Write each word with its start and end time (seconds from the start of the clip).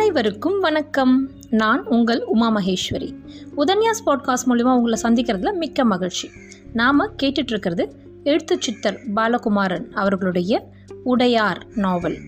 அனைவருக்கும் 0.00 0.60
வணக்கம். 0.60 1.30
நான் 1.50 1.86
உங்கள் 1.86 2.22
உமா 2.22 2.56
மகேஸ்வரி. 2.56 3.14
உதன்யாஸ் 3.56 4.02
பாட்காஸ்ட் 4.06 4.46
மூலிமா 4.46 4.76
உங்களை 4.76 4.98
சந்திக்கிறதுல 5.02 5.52
மிக்க 5.52 5.84
மகிழ்ச்சி. 5.84 6.30
நாம் 6.72 7.00
கேட்டுட்ருக்கிறது 7.00 7.90
எழுத்து 8.24 8.56
சித்தர் 8.60 9.00
பாலகுமாரன் 9.14 9.90
அவர்களுடைய 9.90 10.68
உடையார் 11.04 11.66
நாவல். 11.74 12.18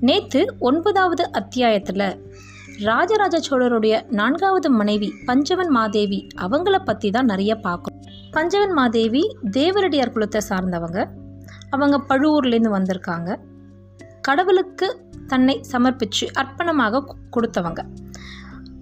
நேற்று 0.00 0.54
ஒன்பதாவது 0.58 1.32
அத்தியாயத்தில் 1.32 2.30
ராஜராஜ 2.78 3.40
சோழருடைய 3.50 4.02
நான்காவது 4.10 4.70
மனைவி 4.70 5.12
பஞ்சவன் 5.26 5.68
மாதேவி 5.68 6.26
அவங்கள 6.36 6.78
பற்றி 6.84 7.10
தான் 7.10 7.24
நிறைய 7.24 7.54
பார்க்கணும். 7.54 8.02
பஞ்சவன் 8.30 8.72
மாதேவி 8.72 9.36
தேவரடியார் 9.50 10.12
குலத்தை 10.14 10.40
சார்ந்தவங்க. 10.48 11.06
அவங்க 11.70 12.00
பழுவூர்லேருந்து 12.08 12.80
வந்திருக்காங்க. 12.80 13.36
கடவுளுக்கு 14.20 15.05
தன்னை 15.26 15.62
சமர்ப்பித்து 15.62 16.26
அர்ப்பணமாக 16.34 17.02
கொடுத்தவங்க. 17.36 17.78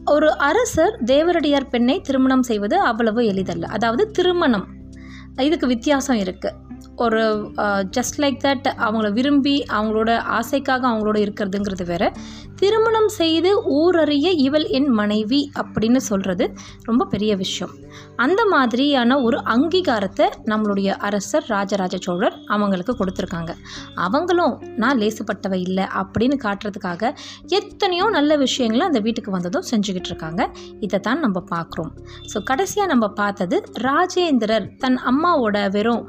ஒரு 0.04 0.38
அரசர் 0.38 1.04
தேவரடியார் 1.04 1.68
பெண்ணை 1.68 2.00
திருமணம் 2.00 2.42
செய்வது 2.42 2.78
அவ்வளவு 2.80 3.26
எளிதல்ல. 3.26 3.66
அதாவது 3.66 4.10
திருமணம். 4.10 4.66
இதுக்கு 5.36 5.66
வித்தியாசம் 5.66 6.16
இருக்குது 6.16 6.54
ஒரு 7.04 7.22
ஜஸ்ட் 7.96 8.18
லைக் 8.22 8.38
தட் 8.44 8.66
அவங்கள 8.86 9.08
விரும்பி 9.18 9.54
அவங்களோட 9.76 10.10
ஆசைக்காக 10.38 10.82
அவங்களோட 10.90 11.18
இருக்கிறதுங்கிறது 11.24 11.84
வேற. 11.90 12.04
திருமணம் 12.60 13.08
செய்து 13.18 13.50
ஊரறிய 13.78 14.26
இவள் 14.44 14.66
என் 14.78 14.90
மனைவி 14.98 15.40
அப்படின்னு 15.60 16.00
சொல்கிறது 16.08 16.44
ரொம்ப 16.88 17.06
பெரிய 17.14 17.32
விஷயம். 17.36 17.72
அந்த 18.24 18.40
மாதிரியான 18.52 19.18
ஒரு 19.26 19.38
அங்கீகாரத்தை 19.54 20.26
நம்மளுடைய 20.50 20.90
அரசர் 21.08 21.46
ராஜராஜ 21.54 21.98
சோழர் 22.06 22.36
அவங்களுக்கு 22.54 22.94
கொடுத்துருக்காங்க. 23.00 23.52
அவங்களும் 24.06 24.54
நான் 24.84 25.00
லேசுப்பட்டவை 25.02 25.60
இல்லை 25.66 25.86
அப்படின்னு 26.02 26.38
காட்டுறதுக்காக 26.46 27.12
எத்தனையோ 27.58 28.06
நல்ல 28.18 28.36
விஷயங்களை 28.44 28.84
அந்த 28.86 29.02
வீட்டுக்கு 29.08 29.36
வந்ததும் 29.36 29.68
செஞ்சுக்கிட்டு 29.72 30.10
இருக்காங்க. 30.12 30.42
இதை 30.80 31.00
தான் 31.00 31.22
நம்ம 31.26 31.44
பார்க்குறோம். 31.54 31.92
ஸோ 32.32 32.36
கடைசியாக 32.52 32.92
நம்ம 32.92 33.08
பார்த்தது 33.22 33.58
ராஜேந்திரர் 33.88 34.68
தன் 34.84 34.98
அம்மாவோட 35.12 35.56
வெறும் 35.78 36.04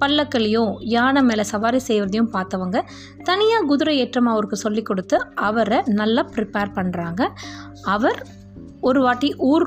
பல்லக்களையும் 0.00 0.72
யானை 0.78 1.22
மேலே 1.22 1.42
சவாரி 1.42 1.80
செய்கிறதையும் 1.88 2.32
பார்த்தவங்க 2.32 2.80
தனியாக 3.24 3.64
குதிரை 3.64 3.98
ஏற்றம் 3.98 4.26
அவருக்கு 4.26 4.56
சொல்லி 4.56 4.82
கொடுத்து 4.82 5.18
அவரை 5.34 5.80
நல்லா 6.00 6.24
ப்ரிப்பேர் 6.34 6.74
பண்ணுறாங்க 6.74 7.28
அவர் 7.82 8.26
ஒரு 8.80 9.00
வாட்டி 9.00 9.34
ஊர் 9.34 9.66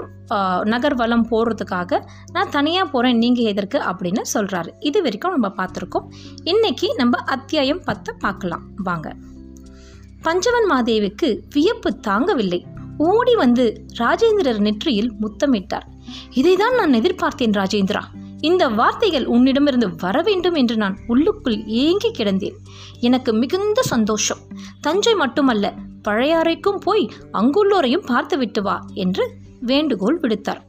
நகர் 0.64 0.95
வளம் 0.95 1.26
போகிறதுக்காக 1.31 2.02
நான் 2.31 2.50
தனியாக 2.50 2.90
போகிறேன் 2.90 3.18
நீங்கள் 3.18 3.45
எதற்கு 3.45 3.78
அப்படின்னு 3.80 4.22
சொல்கிறாரு 4.34 4.70
இது 4.80 5.02
வரைக்கும் 5.02 5.31
நம்ம 5.31 5.50
பார்த்துருக்கோம். 5.58 6.06
இன்றைக்கி 6.44 6.88
நம்ம 6.96 7.18
அத்தியாயம் 7.18 7.81
பத்தை 7.84 8.16
பார்க்கலாம். 8.20 8.64
வாங்க. 8.84 9.16
பஞ்சவன் 10.22 10.70
மாதேவிக்கு 10.72 11.30
வியப்பு 11.53 11.90
தாங்கவில்லை. 12.08 12.62
ஓடி 12.98 13.36
வந்து 13.36 13.66
ராஜேந்திரர் 14.00 14.59
நெற்றியில் 14.59 15.12
முத்தமிட்டார். 15.22 15.88
இதைதான் 16.36 16.75
நான் 16.75 16.94
எதிர்பார்த்தேன் 16.94 17.58
ராஜேந்திரா. 17.59 18.03
இந்த 18.42 18.67
வார்த்தைகள் 18.67 19.25
உன்னிடமிருந்து 19.25 19.95
வர 19.95 20.22
வேண்டும் 20.22 20.53
என்று 20.53 20.75
நான் 20.78 20.97
உள்ளுக்குள் 21.08 21.66
ஏங்கி 21.66 22.11
கிடந்தேன். 22.11 22.58
எனக்கு 23.00 23.34
மிகுந்த 23.34 23.81
சந்தோஷம். 23.81 24.38
தஞ்சை 24.81 25.16
மட்டுமல்ல 25.16 25.73
பழையாறைக்கும் 26.08 26.78
போய் 26.78 27.09
அங்குள்ளோரையும் 27.34 28.06
பார்த்துவிட்டு 28.06 28.62
வா 28.62 28.86
என்று 28.94 29.31
வேண்டுகோள் 29.62 30.19
விடுத்தார். 30.19 30.62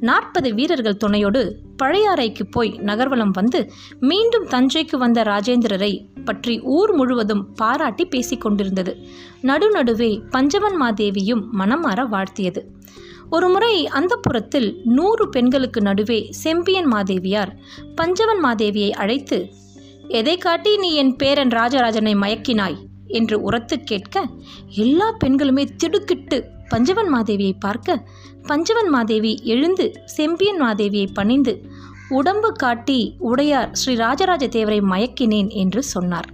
நாற்பது 0.00 0.54
வீரர்கள் 0.54 0.96
துணையோடு 0.96 1.56
பழையாறைக்கு 1.82 2.44
போய் 2.50 2.70
நகர்வலம் 2.78 3.30
வந்து 3.30 3.70
மீண்டும் 4.00 4.46
தஞ்சைக்கு 4.46 4.96
வந்த 4.96 5.22
ராஜேந்திரரை 5.22 6.06
பற்றி 6.24 6.60
ஊர் 6.60 6.92
முழுவதும் 6.92 7.52
பாராட்டி 7.52 8.04
பேசிக் 8.04 8.40
கொண்டிருந்தது 8.40 8.96
நடுநடுவே 9.42 10.22
பஞ்சவன் 10.30 10.80
மாதேவியும் 10.82 11.42
மனமாற 11.58 12.08
வாழ்த்தியது. 12.08 12.78
ஒருமுறை 13.30 13.86
அந்த 13.86 14.16
புறத்தில் 14.16 14.80
நூறு 14.84 15.28
பெண்களுக்கு 15.28 15.80
நடுவே 15.80 16.26
செம்பியன் 16.30 16.92
மாதேவியார் 16.92 17.56
பஞ்சவன் 17.94 18.44
மாதேவியை 18.44 18.90
அழைத்து 18.90 19.48
எதை 20.08 20.38
காட்டி 20.38 20.76
நீ 20.76 20.94
என் 20.94 21.16
பேரன் 21.16 21.48
ராஜராஜனை 21.48 22.14
மயக்கினாய்? 22.14 22.76
என்று 23.06 23.42
உரத்து 23.42 23.80
கேட்க 23.80 24.26
எல்லா 24.68 25.16
பெண்களுமே 25.24 25.68
திடுக்கிட்டு 25.76 26.44
பஞ்சவன் 26.68 27.14
மாதேவியை 27.14 27.52
பார்க்க 27.58 28.08
பஞ்சவன் 28.42 28.88
மாதேவி 28.88 29.40
எழுந்து 29.42 29.92
செம்பியன் 30.04 30.62
மாதேவியை 30.62 31.06
பணிந்து 31.14 31.68
உடம்பு 32.08 32.52
காட்டி 32.52 33.14
உடையார் 33.18 33.68
ஸ்ரீ 33.72 33.94
ராஜராஜ 33.94 34.46
தேவரை 34.46 34.80
மயக்கினேன் 34.90 35.48
என்று 35.48 35.82
சொன்னார். 35.82 36.28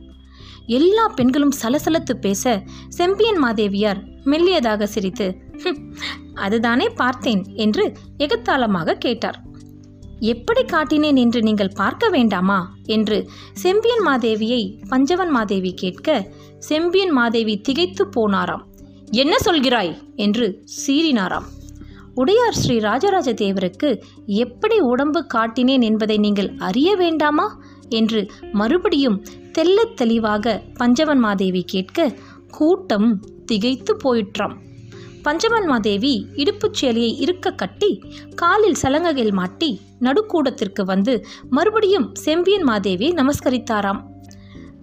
எல்லா 0.66 1.08
பெண்களும் 1.08 1.52
சலசலத்து 1.62 2.12
பேச 2.12 2.62
செம்பியன் 2.88 3.36
மாதேவியார் 3.36 4.04
மெல்லியதாக 4.24 4.82
சிரித்து 4.82 5.36
அதுதானே 6.36 6.88
பார்த்தேன் 6.88 7.44
என்று 7.54 7.92
எகத்தாளமாக 8.18 8.92
கேட்டார். 8.92 9.44
எப்படி 10.20 10.62
காட்டினேன் 10.62 11.16
என்று 11.16 11.42
நீங்கள் 11.42 11.72
பார்க்க 11.74 12.08
வேண்டாமா? 12.08 12.74
என்று 12.84 13.28
செம்பியன் 13.52 14.06
மாதேவியை 14.06 14.88
பஞ்சவன் 14.88 15.28
மாதேவி 15.28 15.74
கேட்க 15.74 16.32
செம்பியன் 16.58 17.10
மாதேவி 17.10 17.60
திகைத்து 17.60 18.06
போனாராம். 18.06 18.62
என்ன 19.10 19.36
சொல்கிறாய்? 19.44 20.14
என்று 20.16 20.64
சீறினாராம். 20.86 21.46
உடையார் 22.14 22.54
ஸ்ரீ 22.54 22.78
ராஜராஜ 22.78 23.32
தேவருக்கு 23.32 24.02
எப்படி 24.26 24.78
உடம்பு 24.78 25.26
காட்டினேன் 25.34 25.82
என்பதை 25.82 26.18
நீங்கள் 26.18 26.54
அறிய 26.58 26.96
வேண்டாமா? 26.96 27.60
என்று 27.88 28.26
மறுபடியும் 28.52 29.24
தெள்ளத் 29.52 29.96
தெளிவாக 29.96 30.62
பஞ்சவன் 30.74 31.18
மாதேவி 31.18 31.62
கேட்க 31.62 32.14
கூட்டம் 32.50 33.20
திகைத்து 33.46 33.96
போயிற்றாம். 33.96 34.62
பஞ்சவன் 35.26 35.66
மாதேவி 35.66 36.26
இடுப்புச் 36.36 36.74
சேலையை 36.74 37.18
இருக்க 37.18 37.50
கட்டி 37.50 38.02
காலில் 38.34 38.76
சலங்கைகள் 38.82 39.32
மாட்டி 39.32 39.80
நடுக்கூடத்திற்கு 39.98 40.84
வந்து 40.84 41.24
மறுபடியும் 41.50 42.14
செம்பியன் 42.14 42.64
மாதேவியை 42.64 43.12
நமஸ்கரித்தாராம். 43.14 44.02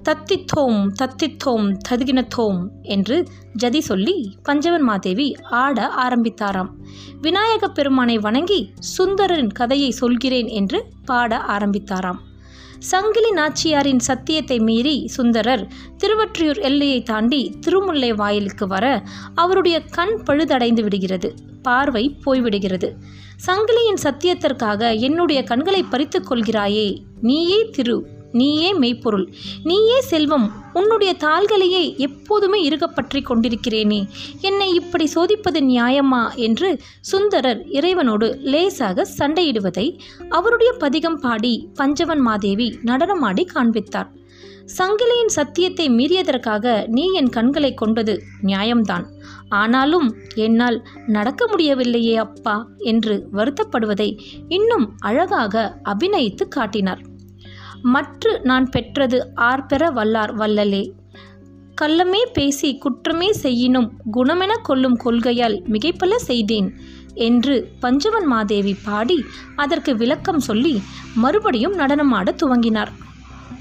தத்தித்தோம் 0.03 0.92
தத்தித்தோம் 1.00 1.78
ததுகினத்தோம் 1.90 2.68
என்று 2.82 3.26
ஜதி 3.53 3.82
சொல்லி 3.82 4.38
பஞ்சவன் 4.44 4.82
மாதேவி 4.82 5.36
ஆட 5.44 5.92
ஆரம்பித்தாராம். 6.08 6.70
விநாயகப் 7.22 7.76
பெருமானை 7.76 8.18
வணங்கி 8.18 8.74
சுந்தரரின் 8.98 9.52
கதையை 9.53 9.92
சொல்கிறேன் 9.92 10.48
என்று 10.48 10.86
பாட 11.06 11.38
ஆரம்பித்தாராம். 11.38 12.20
சங்கிலி 12.84 13.30
நாச்சியாரின் 13.32 14.00
சத்தியத்தை 14.00 14.60
மீறி 14.60 15.08
சுந்தரர் 15.08 15.68
திருவற்றியூர் 15.98 16.62
எல்லையை 16.62 17.04
தாண்டி 17.04 17.56
திருமுல்லை 17.60 18.14
வாயிலுக்கு 18.14 18.68
வர 18.68 19.04
அவருடைய 19.36 19.82
கண் 19.82 20.22
பழுதடைந்து 20.26 20.82
விடுகிறது 20.82 21.34
பார்வை 21.62 22.18
போய்விடுகிறது. 22.26 22.90
சங்கிலியின் 23.46 24.02
சத்தியத்திற்காக 24.04 25.00
என்னுடைய 25.00 25.44
கண்களை 25.44 25.84
பறித்துக் 25.84 26.32
கொள்கிறாயே 26.32 26.98
நீயே 27.22 27.70
திரு. 27.72 27.98
நீயே 28.34 28.74
மெய்ப்பொருள். 28.74 29.34
நீயே 29.64 30.02
செல்வம். 30.02 30.52
உன்னுடைய 30.74 31.16
தாள்களையே 31.20 31.98
எப்போதுமே 31.98 32.62
இருகப்பற்றி 32.62 33.22
கொண்டிருக்கிறேனே. 33.22 34.08
என்னை 34.42 34.74
இப்படி 34.74 35.10
சோதிப்பது 35.16 35.60
நியாயமா? 35.60 36.36
என்று 36.36 36.80
சுந்தரர் 37.02 37.62
இறைவனோடு 37.68 38.38
லேசாக 38.40 39.08
சண்டையிடுவதை 39.18 40.00
அவருடைய 40.30 40.74
பதிகம் 40.80 41.20
பாடி 41.20 41.70
பஞ்சவன் 41.74 42.20
மாதேவி 42.20 42.80
நடனமாடி 42.86 43.46
காண்பித்தார். 43.46 44.12
சங்கிலியின் 44.78 45.28
சத்தியத்தை 45.28 45.90
மீறியதற்காக 45.90 46.88
நீ 46.88 47.12
என் 47.12 47.30
கண்களை 47.30 47.74
கொண்டது 47.74 48.24
நியாயம்தான். 48.44 49.06
ஆனாலும் 49.50 50.16
என்னால் 50.36 50.88
நடக்க 51.08 51.48
முடியவில்லையே 51.48 52.16
அப்பா 52.16 52.68
என்று 52.78 53.28
வருத்தப்படுவதை 53.34 54.20
இன்னும் 54.48 54.94
அழகாக 55.00 55.78
அபிநயித்து 55.86 56.48
காட்டினார். 56.48 57.12
மற்று 57.84 58.40
நான் 58.44 58.70
பெற்றது 58.70 59.32
ஆர்பெற 59.35 59.90
வல்லார் 59.90 60.34
வல்லலே. 60.35 60.91
கள்ளமே 61.82 62.20
பேசி 62.34 62.78
குற்றமே 62.78 63.32
செய்யினும் 63.32 63.91
குணமென 64.14 64.52
கொள்ளும் 64.62 64.97
கொள்கையால் 65.03 65.62
மிகைப்பல 65.68 66.16
செய்தேன் 66.16 66.78
என்று 67.14 67.72
பஞ்சவன் 67.80 68.26
மாதேவி 68.26 68.76
பாடி 68.84 69.26
அதற்கு 69.56 69.96
விளக்கம் 69.96 70.40
சொல்லி 70.40 70.82
மறுபடியும் 71.16 71.74
நடனமாட 71.74 72.35
துவங்கினார். 72.44 72.91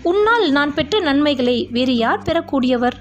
உன்னால் 0.02 0.50
நான் 0.50 0.74
பெற்ற 0.74 1.00
நன்மைகளை 1.00 1.68
வேறு 1.70 1.96
யார் 1.96 2.22
பெறக்கூடியவர்? 2.22 2.94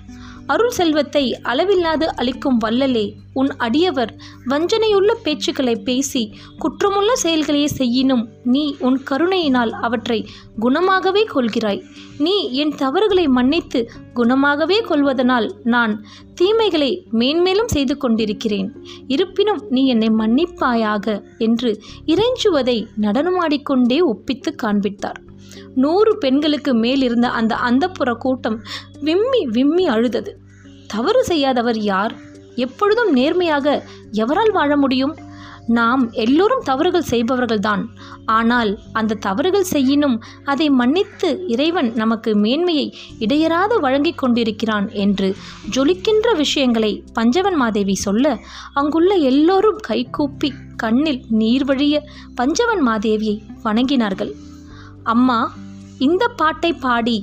அருள் 0.51 0.75
செல்வத்தை 0.77 1.23
அளவில்லாது 1.43 2.05
அளிக்கும் 2.21 2.59
வல்லலே 2.63 3.03
உன் 3.33 3.51
அடியவர் 3.57 4.11
வஞ்சனையுள்ள 4.49 5.11
பேச்சுக்களை 5.25 5.75
பேசி 5.83 6.23
குற்றமுள்ள 6.63 7.11
செயல்களையே 7.23 7.69
செய்யினும் 7.79 8.23
நீ 8.43 8.63
உன் 8.79 8.97
கருணையினால் 9.03 9.71
அவற்றை 9.87 10.19
குணமாகவே 10.59 11.23
கொள்கிறாய். 11.33 11.81
நீ 12.17 12.35
என் 12.51 12.73
தவறுகளை 12.75 13.25
மன்னித்து 13.27 13.81
குணமாகவே 14.15 14.79
கொள்வதனால் 14.89 15.47
நான் 15.63 15.93
தீமைகளை 16.33 16.91
மேன்மேலும் 17.11 17.73
செய்து 17.75 17.97
கொண்டிருக்கிறேன். 17.97 18.69
இருப்பினும் 19.07 19.63
நீ 19.69 19.83
என்னை 19.87 20.09
மன்னிப்பாயாக 20.21 21.17
என்று 21.37 21.71
இறைஞ்சுவதை 22.05 22.77
நடனமாடிக்கொண்டே 23.01 23.99
ஒப்பித்து 24.11 24.51
காண்பித்தார். 24.55 25.19
நூறு 25.75 26.11
பெண்களுக்கு 26.17 26.71
மேல் 26.73 27.01
இருந்த 27.01 27.27
அந்த 27.39 27.53
அந்தப்புற 27.69 28.09
கூட்டம் 28.17 28.57
விம்மி 29.01 29.41
விம்மி 29.45 29.85
அழுதது. 29.87 30.31
தவறு 30.93 31.23
செய்யாதவர் 31.23 31.79
யார்? 31.91 32.13
எப்பொழுதும் 32.55 33.11
நேர்மையாக 33.11 33.83
எவரால் 34.21 34.51
வாழ 34.51 34.71
முடியும்? 34.77 35.13
நாம் 35.67 36.03
எல்லோரும் 36.23 36.63
தவறுகள் 36.63 37.09
செய்பவர்கள்தான். 37.09 37.83
ஆனால் 38.37 38.71
அந்த 38.99 39.17
தவறுகள் 39.25 39.67
செய்யினும் 39.73 40.15
அதை 40.43 40.67
மன்னித்து 40.69 41.29
இறைவன் 41.47 41.89
நமக்கு 41.93 42.31
மேன்மையை 42.35 42.87
இடையராது 43.19 43.75
வழங்கிக் 43.79 44.17
கொண்டிருக்கிறான் 44.17 44.87
என்று 45.03 45.29
ஜொலிக்கின்ற 45.75 46.33
விஷயங்களை 46.35 46.91
பஞ்சவன் 47.13 47.55
மாதேவி 47.55 47.95
சொல்ல 48.05 48.33
அங்குள்ள 48.73 49.13
எல்லோரும் 49.31 49.79
கைகூப்பி 49.89 50.51
கண்ணில் 50.75 51.21
நீர் 51.41 51.65
வழிய 51.65 51.95
பஞ்சவன் 52.35 52.83
மாதேவியை 52.87 53.37
வணங்கினார்கள். 53.63 54.33
அம்மா 55.13 55.39
இந்த 55.99 56.23
பாட்டை 56.41 56.73
பாடி 56.85 57.17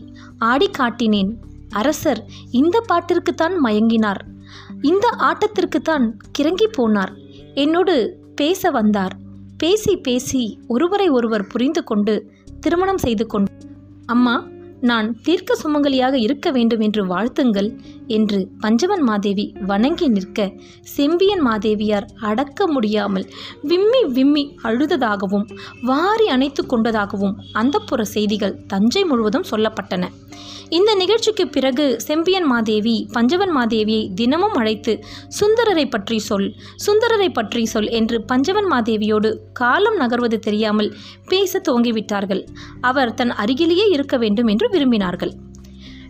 ஆடி 0.51 0.71
காட்டினேன். 0.79 1.33
அரசர் 1.71 2.25
இந்த 2.51 2.83
பாட்டிற்குத்தான் 2.89 3.53
மயங்கினார். 3.65 4.21
இந்த 4.83 5.17
ஆட்டத்திற்குத்தான் 5.19 6.13
கிறங்கி 6.39 6.67
போனார். 6.79 7.13
என்னோடு 7.55 8.19
பேச 8.37 8.71
வந்தார். 8.71 9.17
பேசி 9.59 9.97
பேசி 9.97 10.61
ஒருவரை 10.69 11.09
ஒருவர் 11.09 11.47
புரிந்து 11.47 11.85
கொண்டு 11.85 12.33
திருமணம் 12.61 12.99
செய்து 12.99 13.27
கொண்டு 13.27 13.53
அம்மா 14.07 14.47
நான் 14.81 15.21
தீர்க்க 15.23 15.57
சுமங்கலியாக 15.63 16.15
இருக்க 16.15 16.51
வேண்டும் 16.51 16.81
என்று 16.81 17.07
வாழ்த்துங்கள். 17.07 17.79
என்று 18.09 18.39
பஞ்சவன் 18.61 19.03
மாதேவி 19.03 19.47
வணங்கி 19.67 20.09
நிற்க 20.09 20.49
செம்பியன் 20.97 21.43
மாதேவியார் 21.47 22.07
அடக்க 22.21 22.67
முடியாமல் 22.67 23.27
விம்மி 23.63 24.03
விம்மி 24.17 24.45
அழுததாகவும் 24.63 25.47
வாரி 25.83 26.29
அணைத்து 26.29 26.65
கொண்டதாகவும் 26.67 27.37
அந்தப்புற 27.55 28.03
செய்திகள் 28.15 28.59
தஞ்சை 28.67 29.05
முழுவதும் 29.05 29.49
சொல்லப்பட்டன. 29.51 30.07
இந்த 30.69 30.95
நிகழ்ச்சிக்கு 30.95 31.45
பிறகு 31.49 31.85
செம்பியன் 32.01 32.47
மாதேவி 32.47 32.95
பஞ்சவன் 33.13 33.53
மாதேவியை 33.57 34.03
தினமும் 34.15 34.53
அழைத்து 34.53 34.93
சுந்தரரை 35.39 35.85
பற்றி 35.91 36.19
சொல் 36.19 36.49
சுந்தரரை 36.87 37.29
பற்றி 37.33 37.63
சொல் 37.67 37.89
என்று 37.91 38.17
பஞ்சவன் 38.23 38.69
மாதேவியோடு 38.73 39.31
காலம் 39.53 39.99
நகர்வது 40.01 40.39
தெரியாமல் 40.39 40.95
பேச 41.29 41.61
துவங்கிவிட்டார்கள். 41.69 42.43
அவர் 42.81 43.15
தன் 43.15 43.31
அருகிலேயே 43.31 43.87
இருக்க 43.89 44.17
வேண்டும் 44.17 44.47
என்று 44.47 44.69
விரும்பினார்கள். 44.69 45.33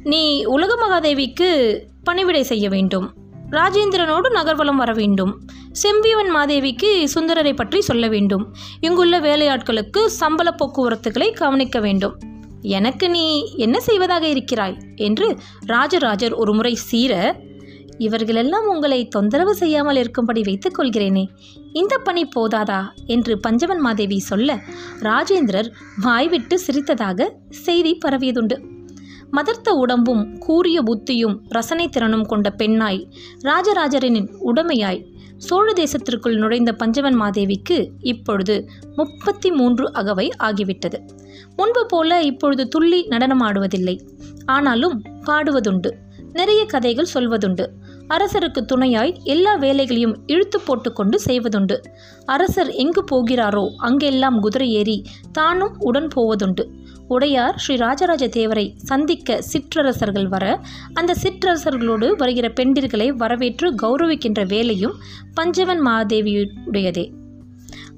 நீ 0.09 0.45
உலக 0.45 0.75
மகாதேவிக்கு 0.75 1.81
பணிவிடை 2.05 2.43
செய்ய 2.43 2.69
வேண்டும். 2.69 3.13
ராஜேந்திரனோடு 3.51 4.31
நகர்வலம் 4.31 4.77
வர 4.77 4.93
வேண்டும். 4.93 5.41
செம்பியவன் 5.83 6.37
மாதேவிக்கு 6.37 7.05
சுந்தரரை 7.05 7.55
பற்றி 7.55 7.81
சொல்ல 7.81 8.09
வேண்டும். 8.09 8.55
இங்குள்ள 8.81 9.21
வேலையாட்களுக்கு 9.21 10.07
சம்பள 10.07 10.55
போக்குவரத்துகளை 10.59 11.33
கவனிக்க 11.33 11.81
வேண்டும். 11.81 12.19
எனக்கு 12.61 13.11
நீ 13.11 13.53
என்ன 13.57 13.81
செய்வதாக 13.81 14.27
இருக்கிறாய்? 14.27 14.77
என்று 14.97 15.37
ராஜராஜர் 15.61 16.35
ஒருமுறை 16.35 16.75
சீர 16.75 17.37
இவர்களெல்லாம் 17.99 18.67
உங்களை 18.67 19.09
தொந்தரவு 19.09 19.55
செய்யாமல் 19.55 19.97
இருக்கும்படி 19.97 20.43
வைத்துக் 20.45 20.79
கொள்கிறேனே. 20.79 21.25
இந்த 21.73 21.99
பணி 21.99 22.29
போதாதா? 22.37 22.85
என்று 23.07 23.41
பஞ்சவன் 23.41 23.79
மாதேவி 23.79 24.19
சொல்ல 24.19 24.59
ராஜேந்திரர் 25.01 25.71
வாய்விட்டு 26.01 26.61
சிரித்ததாக 26.67 27.31
செய்தி 27.51 27.99
பரவியதுண்டு. 28.05 28.77
மதர்த்த 29.31 29.73
உடம்பும் 29.73 30.39
கூரிய 30.39 30.83
புத்தியும் 30.83 31.39
ரசனை 31.49 31.89
திறனும் 31.89 32.27
கொண்ட 32.27 32.51
பெண்ணாய் 32.51 33.09
ராஜராஜரின் 33.43 34.29
உடமையாய் 34.45 35.17
சோழ 35.37 35.73
தேசத்திற்குள் 35.73 36.37
நுழைந்த 36.37 36.73
பஞ்சவன் 36.73 37.21
மாதேவிக்கு 37.21 37.89
இப்பொழுது 38.01 38.69
முப்பத்தி 38.97 39.51
மூன்று 39.51 39.93
அகவை 39.93 40.31
ஆகிவிட்டது. 40.39 41.09
முன்பு 41.57 41.87
போல 41.87 42.23
இப்பொழுது 42.23 42.69
துள்ளி 42.69 43.07
நடனமாடுவதில்லை. 43.07 44.01
ஆனாலும் 44.45 45.03
பாடுவதுண்டு. 45.27 45.91
நிறைய 46.33 46.65
கதைகள் 46.65 47.07
சொல்வதுண்டு. 47.15 47.67
அரசருக்கு 48.09 48.65
துணையாய் 48.65 49.21
எல்லா 49.25 49.55
வேலைகளையும் 49.55 50.19
இழுத்து 50.27 50.61
போட்டுக்கொண்டு 50.61 51.21
செய்வதுண்டு. 51.27 51.77
அரசர் 52.25 52.71
எங்கு 52.71 53.05
போகிறாரோ 53.05 53.69
அங்கெல்லாம் 53.77 54.41
குதிரை 54.41 54.73
ஏறி 54.73 55.05
தானும் 55.33 55.77
உடன் 55.79 56.09
போவதுண்டு. 56.17 56.69
உடையார் 57.09 57.59
ஸ்ரீ 57.59 57.75
ராஜராஜ 57.77 58.27
தேவரை 58.27 58.65
சந்திக்க 58.77 59.43
சிற்றரசர்கள் 59.43 60.29
வர 60.29 60.45
அந்த 60.95 61.15
சிற்றரசர்களோடு 61.23 62.09
வருகிற 62.17 62.49
பெண்டிர்களை 62.49 63.09
வரவேற்று 63.13 63.69
கௌரவிக்கின்ற 63.83 64.47
வேலையும் 64.47 64.95
பஞ்சவன் 65.35 65.83
மாதேவியுடையதே. 65.87 67.07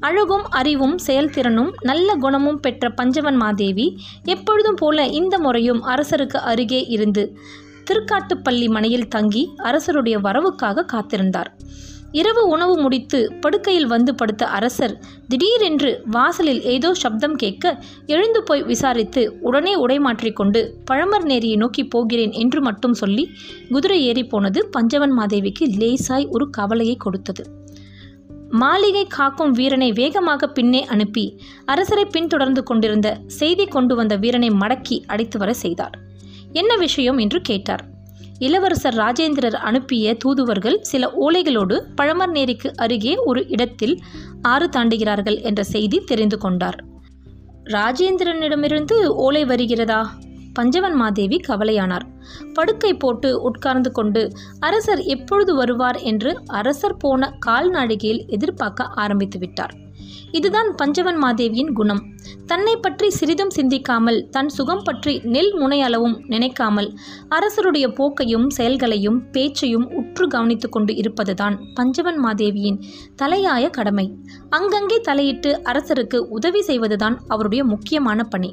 அழகும் 0.01 0.45
அறிவும் 0.51 0.97
செயல்திறனும் 1.07 1.73
நல்ல 1.81 2.15
குணமும் 2.15 2.61
பெற்ற 2.61 2.91
பஞ்சவன் 2.91 3.37
மாதேவி 3.37 3.87
எப்பொழுதும் 4.25 4.75
போல 4.75 5.07
இந்த 5.07 5.39
முறையும் 5.39 5.83
அரசருக்கு 5.85 6.41
அருகே 6.53 6.81
இருந்து 6.87 7.25
திருக்காட்டுப்பள்ளி 7.91 8.69
மனையில் 8.69 9.09
தங்கி 9.09 9.43
அரசருடைய 9.57 10.19
வரவுக்காக 10.19 10.85
காத்திருந்தார். 10.93 11.51
இரவு 12.13 12.49
உணவு 12.49 12.81
முடித்து 12.81 13.33
படுக்கையில் 13.41 13.87
வந்து 13.87 14.15
படுத்த 14.15 14.47
அரசர் 14.47 14.99
திடீரென்று 15.29 16.03
வாசலில் 16.11 16.63
ஏதோ 16.63 16.95
சப்தம் 16.95 17.35
கேட்க 17.35 17.83
எழுந்து 18.07 18.43
போய் 18.43 18.63
விசாரித்து 18.63 19.39
உடனே 19.41 19.75
உடை 19.75 19.99
மாற்றிக்கொண்டு 19.99 20.77
பழமர் 20.91 21.27
நேரியை 21.27 21.57
நோக்கி 21.57 21.85
போகிறேன் 21.85 22.31
என்று 22.31 22.61
மட்டும் 22.61 22.95
சொல்லி 22.95 23.29
குதிரை 23.69 24.05
ஏறி 24.05 24.25
போனது 24.25 24.69
பஞ்சவன் 24.71 25.19
மாதேவிக்கு 25.19 25.67
லேசாய் 25.67 26.29
ஒரு 26.29 26.51
கவலையை 26.51 26.97
கொடுத்தது. 26.97 27.45
மாளிகை 28.51 29.07
காக்கும் 29.07 29.53
வீரனை 29.53 29.93
வேகமாக 29.93 30.49
பின்னே 30.49 30.85
அனுப்பி 30.85 31.39
அரசரை 31.65 32.05
பின்தொடர்ந்து 32.05 32.63
கொண்டிருந்த 32.63 33.21
செய்தி 33.27 33.67
கொண்டு 33.67 33.95
வந்த 33.95 34.17
வீரனை 34.17 34.51
மடக்கி 34.51 35.05
அடைத்து 35.07 35.39
வர 35.39 35.55
செய்தார். 35.55 35.99
என்ன 36.53 36.77
விஷயம் 36.77 37.19
என்று 37.19 37.41
கேட்டார். 37.41 37.90
இளவரசர் 38.41 38.95
ராஜேந்திரர் 38.95 39.57
அனுப்பிய 39.69 40.15
தூதுவர்கள் 40.15 40.77
சில 40.83 41.13
ஓலைகளோடு 41.21 41.77
பழமர்நேரிக்கு 42.01 42.69
அருகே 42.77 43.15
ஒரு 43.17 43.49
இடத்தில் 43.49 43.95
ஆறு 44.43 44.69
தாண்டுகிறார்கள் 44.77 45.39
என்ற 45.43 45.65
செய்தி 45.65 45.99
தெரிந்து 46.07 46.39
கொண்டார். 46.39 46.79
ராஜேந்திரனிடமிருந்து 47.65 49.07
ஓலை 49.07 49.45
வருகிறதா? 49.45 50.01
பஞ்சவன் 50.61 50.97
மாதேவி 51.03 51.37
கவலையானார். 51.49 52.07
படுக்கை 52.55 52.95
போட்டு 52.95 53.29
உட்கார்ந்து 53.51 53.93
கொண்டு 53.93 54.25
அரசர் 54.61 55.05
எப்பொழுது 55.17 55.55
வருவார் 55.55 56.01
என்று 56.13 56.33
அரசர் 56.61 57.01
போன 57.05 57.31
கால்நாழிகையில் 57.47 58.25
எதிர்பார்க்க 58.29 58.93
ஆரம்பித்து 59.05 59.39
விட்டார். 59.39 59.75
இதுதான் 60.33 60.69
பஞ்சவன் 60.77 61.19
மாதேவியின் 61.23 61.73
குணம். 61.73 62.01
தன்னை 62.47 62.75
பற்றி 62.77 63.09
சிறிதும் 63.11 63.53
சிந்திக்காமல் 63.57 64.19
தன் 64.31 64.49
சுகம் 64.49 64.85
பற்றி 64.85 65.15
நெல் 65.35 65.53
முனையளவும் 65.61 66.17
நினைக்காமல் 66.27 66.89
அரசருடைய 67.29 67.87
போக்கையும் 67.99 68.47
செயல்களையும் 68.49 69.19
பேச்சையும் 69.33 69.87
உற்று 70.01 70.27
கவனித்து 70.27 70.69
கொண்டு 70.69 70.95
இருப்பதுதான் 70.97 71.57
பஞ்சவன் 71.75 72.21
மாதேவியின் 72.25 72.81
தலையாய 73.23 73.67
கடமை. 73.71 74.07
அங்கங்கே 74.51 75.01
தலையிட்டு 75.01 75.53
அரசருக்கு 75.65 76.21
உதவி 76.39 76.63
செய்வதுதான் 76.63 77.19
அவருடைய 77.29 77.65
முக்கியமான 77.65 78.23
பணி. 78.25 78.53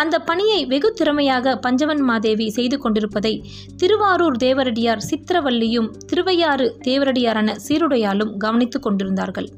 அந்த 0.00 0.16
பணியை 0.28 0.60
வெகு 0.66 0.88
திறமையாக 0.92 1.54
பஞ்சவன் 1.56 2.02
மாதேவி 2.08 2.46
செய்து 2.50 2.76
கொண்டிருப்பதை 2.78 3.32
திருவாரூர் 3.76 4.36
தேவரடியார் 4.36 5.04
சித்திரவல்லியும் 5.10 5.88
திருவையாறு 6.06 6.66
தேவரடியாரான 6.84 7.54
சீருடையாலும் 7.66 8.32
கவனித்து 8.36 8.80
கொண்டிருந்தார்கள். 8.80 9.48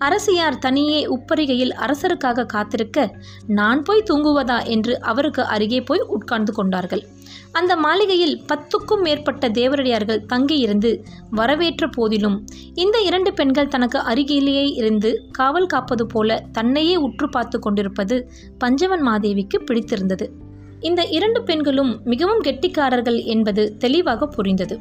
அரசியார் 0.00 0.58
தனியே 0.58 1.00
உப்பரிகையில் 1.06 1.72
அரசருக்காக 1.76 2.46
காத்திருக்க 2.46 2.98
நான் 3.46 3.82
போய் 3.82 4.06
தூங்குவதா 4.10 4.58
என்று 4.66 5.00
அவருக்கு 5.02 5.42
அருகே 5.44 5.80
போய் 5.80 6.02
உட்கார்ந்து 6.08 6.52
கொண்டார்கள். 6.52 7.02
அந்த 7.52 7.76
மாளிகையில் 7.76 8.36
பத்துக்கும் 8.52 9.02
மேற்பட்ட 9.02 9.48
தேவரடியார்கள் 9.48 10.24
தங்கியிருந்து 10.26 10.90
வரவேற்ற 11.30 11.86
போதிலும் 11.88 12.36
இந்த 12.74 13.00
இரண்டு 13.00 13.32
பெண்கள் 13.32 13.68
தனக்கு 13.68 13.98
அருகிலேயே 13.98 14.66
இருந்து 14.72 15.10
காவல் 15.30 15.66
காப்பது 15.66 16.06
போல 16.06 16.38
தன்னையே 16.52 16.96
உற்று 16.96 17.28
பார்த்து 17.28 17.58
கொண்டிருப்பது 17.58 18.18
பஞ்சவன் 18.58 19.04
மாதேவிக்கு 19.06 19.58
பிடித்திருந்தது. 19.64 20.28
இந்த 20.80 21.02
இரண்டு 21.04 21.42
பெண்களும் 21.42 21.92
மிகவும் 22.04 22.42
கெட்டிக்காரர்கள் 22.42 23.18
என்பது 23.24 23.64
தெளிவாக 23.78 24.26
புரிந்தது. 24.26 24.76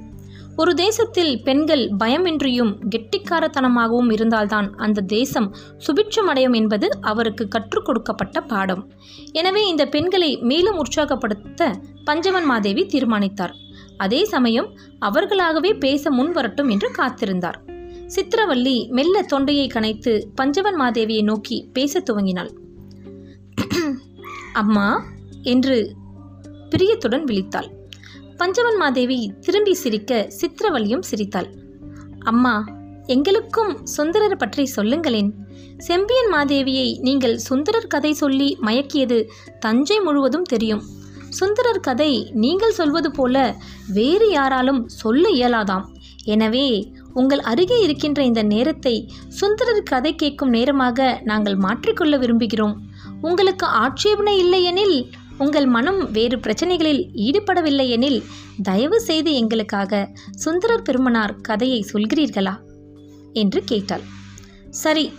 ஒரு 0.56 0.74
தேசத்தில் 0.74 1.44
பெண்கள் 1.44 1.92
பயமின்றியும் 2.00 2.80
கெட்டிக்காரத்தனமாகவும் 2.96 4.12
இருந்தால்தான் 4.12 4.76
அந்த 4.76 5.02
தேசம் 5.02 5.56
சுபிட்சமடையும் 5.88 6.56
என்பது 6.56 6.90
அவருக்கு 7.02 7.48
கற்றுக் 7.48 7.86
கொடுக்கப்பட்ட 7.86 8.42
பாடம். 8.42 8.92
எனவே 9.32 9.68
இந்த 9.68 9.86
பெண்களை 9.86 10.38
மேலும் 10.38 10.78
உற்சாகப்படுத்த 10.78 11.82
பஞ்சவன் 12.04 12.46
மாதேவி 12.46 12.86
தீர்மானித்தார். 12.86 13.54
அதே 13.98 14.26
சமயம் 14.26 14.78
அவர்களாகவே 15.00 15.74
பேச 15.74 16.10
முன்வரட்டும் 16.10 16.70
என்று 16.70 16.92
காத்திருந்தார். 16.92 17.78
சித்திரவல்லி 18.16 18.90
மெல்ல 18.90 19.22
தொண்டையை 19.22 19.68
கனைத்து 19.68 20.26
பஞ்சவன் 20.36 20.80
மாதேவியை 20.80 21.24
நோக்கி 21.24 21.70
பேசத் 21.74 22.10
துவங்கினாள். 22.10 22.50
அம்மா 24.54 25.06
என்று 25.42 25.96
பிரியத்துடன் 26.70 27.24
விழித்தாள். 27.24 27.78
பஞ்சவன் 28.40 28.78
மாதேவி 28.82 29.18
திரும்பி 29.46 29.74
சிரிக்க 29.80 30.12
சித்திரவழியும் 30.40 31.08
சிரித்தாள். 31.08 31.48
அம்மா 32.32 32.54
எங்களுக்கும் 33.14 33.72
சுந்தரர் 33.96 34.36
பற்றி 34.38 34.64
சொல்லுங்களேன். 34.76 35.32
செம்பியன் 35.88 36.30
மாதேவியை 36.36 36.88
நீங்கள் 37.08 37.36
சுந்தரர் 37.48 37.90
கதை 37.94 38.12
சொல்லி 38.22 38.50
மயக்கியது 38.68 39.18
தஞ்சை 39.66 39.98
முழுவதும் 40.06 40.48
தெரியும். 40.54 40.84
சுந்தரர் 41.40 41.84
கதை 41.88 42.12
நீங்கள் 42.44 42.78
சொல்வது 42.80 43.12
போல 43.12 43.36
வேறு 43.98 44.30
யாராலும் 44.38 44.82
சொல்ல 45.02 45.24
இயலாதாம். 45.40 45.86
எனவே 46.34 46.68
உங்கள் 47.14 47.44
அருகே 47.52 47.78
இருக்கின்ற 47.86 48.20
இந்த 48.30 48.42
நேரத்தை 48.54 48.96
சுந்தரர் 49.40 49.84
கதை 49.94 50.14
கேட்கும் 50.16 50.56
நேரமாக 50.58 51.10
நாங்கள் 51.32 51.58
மாற்றிக்கொள்ள 51.66 52.16
விரும்புகிறோம். 52.24 52.76
உங்களுக்கு 53.30 53.66
ஆட்சேபனை 53.84 54.36
இல்லையெனில் 54.44 54.98
உங்கள் 55.40 55.66
மனம் 55.66 56.12
வேறு 56.12 56.38
பிரச்சனைகளில் 56.38 57.02
ஈடுபடவில்லை 57.16 57.88
எனில் 57.88 58.24
தயவு 58.64 59.02
செய்து 59.02 59.34
எங்களுக்காக 59.34 60.10
சுந்தரர் 60.32 60.82
பெருமனார் 60.82 61.42
கதையை 61.42 61.86
சொல்கிறீர்களா? 61.94 62.56
என்று 63.34 63.64
கேட்டாள். 63.64 64.02
சரி 64.70 65.12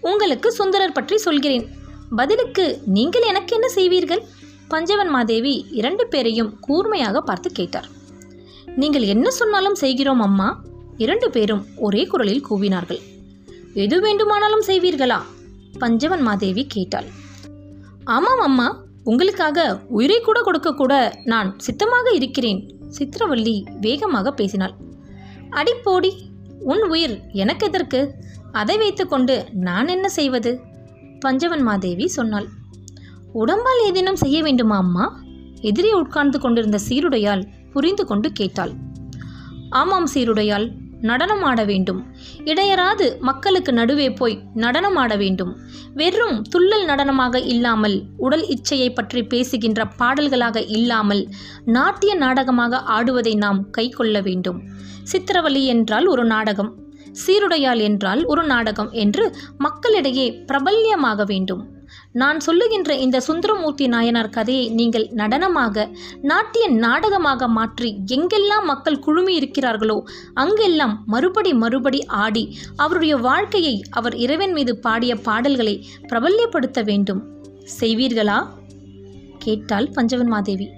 உங்களுக்கு 0.00 0.52
சுந்தரர் 0.52 0.92
பற்றி 0.92 1.18
சொல்கிறேன். 1.18 1.66
பதிலுக்கு 2.16 2.80
நீங்கள் 2.86 3.22
எனக்கு 3.22 3.54
என்ன 3.54 3.68
செய்வீர்கள்? 3.68 4.22
பஞ்சவன் 4.68 5.08
மாதேவி 5.08 5.66
இரண்டு 5.70 6.06
பேரையும் 6.06 6.60
கூர்மையாக 6.60 7.20
பார்த்து 7.20 7.50
கேட்டார். 7.50 7.88
நீங்கள் 8.76 9.02
என்ன 9.02 9.30
சொன்னாலும் 9.30 9.74
செய்கிறோம் 9.74 10.20
அம்மா? 10.20 10.62
இரண்டு 10.96 11.30
பேரும் 11.30 11.66
ஒரே 11.76 12.04
குரலில் 12.04 12.46
கூவினார்கள். 12.50 13.00
எது 13.74 14.00
வேண்டுமானாலும் 14.00 14.66
செய்வீர்களா? 14.66 15.22
பஞ்சவன் 15.78 16.20
மாதேவி 16.20 16.66
கேட்டாள். 16.66 17.08
ஆமாம் 18.04 18.40
அம்மா 18.40 18.86
உங்களுக்காக 19.10 19.58
உயிரை 19.96 20.18
கூட 20.20 20.38
கொடுக்க 20.40 20.70
கூட 20.74 20.94
நான் 21.24 21.50
சித்தமாக 21.58 22.08
இருக்கிறேன். 22.10 22.60
சித்திரவல்லி 22.96 23.54
வேகமாக 23.80 24.32
பேசினாள். 24.32 24.74
அடிப்போடி 25.50 26.10
உன் 26.72 26.82
உயிர் 26.88 27.14
எனக்கு 27.42 27.66
எதற்கு? 27.66 28.00
அதை 28.52 28.76
வைத்துக்கொண்டு 28.76 29.34
நான் 29.66 29.88
என்ன 29.88 30.06
செய்வது? 30.18 30.52
பஞ்சவன் 31.20 31.62
மாதேவி 31.62 32.06
சொன்னாள். 32.08 32.48
உடம்பால் 33.34 33.82
ஏதேனும் 33.84 34.20
செய்ய 34.22 34.38
வேண்டுமா 34.42 34.76
அம்மா? 34.76 35.06
எதிரே 35.60 35.92
உட்கார்ந்து 35.92 36.38
கொண்டிருந்த 36.40 36.78
சீருடையால் 36.88 37.44
புரிந்து 37.72 38.04
கொண்டு 38.06 38.28
கேட்டாள். 38.32 38.72
ஆமாம் 39.70 40.08
சீருடையால் 40.14 40.66
நடனம் 41.00 41.42
ஆட 41.42 41.64
வேண்டும். 41.64 42.06
இடையராது 42.44 43.18
மக்களுக்கு 43.20 43.72
நடுவே 43.72 44.12
போய் 44.12 44.42
நடனம் 44.54 44.96
ஆட 44.96 45.16
வேண்டும். 45.16 45.56
வெறும் 45.94 46.42
துள்ளல் 46.42 46.84
நடனமாக 46.84 47.44
இல்லாமல் 47.46 48.02
உடல் 48.16 48.46
இச்சையை 48.46 48.94
பற்றி 48.94 49.22
பேசுகின்ற 49.22 49.84
பாடல்களாக 49.84 50.60
இல்லாமல் 50.60 51.28
நாட்டிய 51.64 52.14
நாடகமாக 52.14 52.78
ஆடுவதை 52.78 53.36
நாம் 53.36 53.70
கைக்கொள்ள 53.70 54.20
வேண்டும். 54.20 54.62
சித்திரவலி 55.12 55.64
என்றால் 55.64 56.06
ஒரு 56.06 56.24
நாடகம் 56.24 56.74
சீருடையால் 57.26 57.80
என்றால் 57.80 58.24
ஒரு 58.24 58.44
நாடகம் 58.44 58.90
என்று 58.90 59.34
மக்களிடையே 59.58 60.32
பிரபல்யமாக 60.46 61.24
வேண்டும். 61.24 61.62
நான் 62.20 62.38
சொல்லுகின்ற 62.40 62.90
இந்த 63.04 63.18
சுந்தரமூர்த்தி 63.20 63.86
நாயனார் 63.86 64.34
கதையை 64.36 64.66
நீங்கள் 64.78 65.06
நடனமாக 65.20 65.86
நாட்டிய 66.30 66.64
நாடகமாக 66.84 67.48
மாற்றி 67.56 67.90
எங்கெல்லாம் 68.16 68.66
மக்கள் 68.70 69.02
குழுமி 69.06 69.32
இருக்கிறார்களோ 69.38 69.96
அங்கெல்லாம் 70.34 70.94
மறுபடி 71.06 71.52
மறுபடி 71.62 72.00
ஆடி 72.24 72.44
அவருடைய 72.76 73.16
வாழ்க்கையை 73.28 73.74
அவர் 73.90 74.16
இறைவன் 74.24 74.52
மீது 74.52 74.74
பாடிய 74.86 75.14
பாடல்களை 75.28 75.74
பிரபல்யப்படுத்த 76.10 76.82
வேண்டும். 76.84 77.22
செய்வீர்களா? 77.80 78.38
கேட்டாள் 79.38 79.88
பஞ்சவன் 79.96 80.32
மாதேவி. 80.34 80.68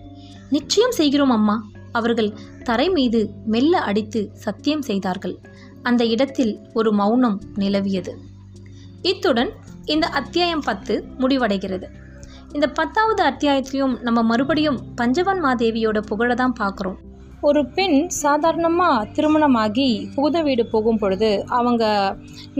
நிச்சயம் 0.56 0.96
செய்கிறோம் 1.00 1.34
அம்மா. 1.38 1.56
அவர்கள் 1.92 2.32
தரை 2.64 2.88
மீது 2.90 3.20
மெல்ல 3.46 3.74
அடித்து 3.90 4.20
சத்தியம் 4.44 4.82
செய்தார்கள். 4.82 5.36
அந்த 5.82 6.02
இடத்தில் 6.14 6.54
ஒரு 6.74 6.90
மௌனம் 6.92 7.38
நிலவியது. 7.56 8.12
இத்துடன் 9.02 9.50
இந்த 9.94 10.06
அத்தியாயம் 10.18 10.64
பத்து 10.66 10.94
முடிவடைகிறது. 11.18 11.86
இந்த 12.52 12.66
பத்தாவது 12.78 13.22
அத்தியாயத்திலையும் 13.30 13.94
நம்ம 14.06 14.20
மறுபடியும் 14.30 14.78
பஞ்சவன் 14.94 15.40
மாதேவியோட 15.44 15.98
புகழை 16.10 16.34
தான் 16.40 16.56
பார்க்குறோம். 16.60 16.98
ஒரு 17.48 17.60
பெண் 17.76 17.98
சாதாரணமாக 18.22 19.06
திருமணமாகி 19.16 19.88
புகுத 20.16 20.42
வீடு 20.42 20.64
போகும் 20.66 21.00
பொழுது 21.02 21.30
அவங்க 21.58 21.84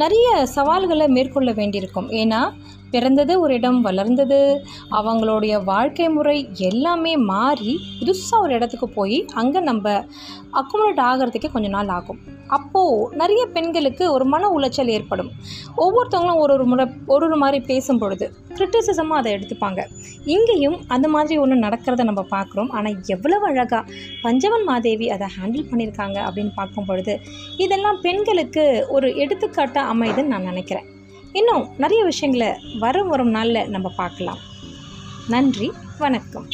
நிறைய 0.02 0.28
சவால்களை 0.56 1.08
மேற்கொள்ள 1.16 1.52
வேண்டியிருக்கும். 1.52 2.08
ஏன்னா 2.22 2.40
பிறந்தது 2.94 3.32
ஒரு 3.44 3.52
இடம் 3.58 3.80
வளர்ந்தது. 3.88 4.40
அவங்களுடைய 4.98 5.54
வாழ்க்கை 5.70 6.08
முறை 6.16 6.36
எல்லாமே 6.70 7.14
மாறி 7.32 7.72
புதுசாக 8.00 8.44
ஒரு 8.44 8.52
இடத்துக்கு 8.58 8.88
போய் 8.98 9.18
அங்கே 9.42 9.62
நம்ம 9.70 9.94
அக்குமுலேட் 10.60 11.02
ஆகிறதுக்கே 11.08 11.50
கொஞ்ச 11.52 11.68
நாள் 11.76 11.90
ஆகும். 11.96 12.20
அப்போது 12.56 13.16
நிறைய 13.20 13.42
பெண்களுக்கு 13.56 14.04
ஒரு 14.14 14.24
மன 14.32 14.48
உளைச்சல் 14.56 14.92
ஏற்படும். 14.96 15.30
ஒவ்வொருத்தவங்களும் 15.84 16.40
ஒரு 16.44 16.52
ஒரு 16.56 16.64
முறை 16.70 16.86
ஒரு 17.14 17.24
ஒரு 17.28 17.36
மாதிரி 17.42 17.58
பேசும் 17.70 18.00
பொழுது 18.02 18.26
கிரிட்டிசிசமாக 18.58 19.20
அதை 19.20 19.30
எடுத்துப்பாங்க. 19.36 19.80
இங்கேயும் 20.34 20.78
அந்த 20.94 21.06
மாதிரி 21.14 21.36
ஒன்று 21.42 21.64
நடக்கிறத 21.66 22.04
நம்ம 22.10 22.24
பார்க்குறோம். 22.34 22.70
ஆனால் 22.76 22.96
எவ்வளவு 23.16 23.46
அழகாக 23.50 23.82
பஞ்சவன் 24.24 24.66
மாதேவி 24.70 25.08
அதை 25.16 25.28
ஹேண்டில் 25.36 25.68
பண்ணியிருக்காங்க 25.70 26.18
அப்படின்னு 26.28 26.54
பார்க்கும் 26.60 26.88
பொழுது 26.90 27.14
இதெல்லாம் 27.66 28.00
பெண்களுக்கு 28.06 28.64
ஒரு 28.96 29.10
எடுத்துக்காட்டாக 29.24 29.92
அமையுதுன்னு 29.94 30.34
நான் 30.34 30.50
நினைக்கிறேன். 30.52 30.88
இன்னும் 31.32 31.68
நிறைய 31.78 32.04
விஷயங்களை 32.04 32.48
வரும் 32.78 33.08
வரும் 33.08 33.30
நாளில் 33.30 33.68
நம்ம 33.68 33.88
பார்க்கலாம். 33.88 34.38
நன்றி 35.28 35.72
வணக்கம். 35.98 36.46